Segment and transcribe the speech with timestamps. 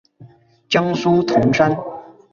[0.67, 1.77] 江苏铜山。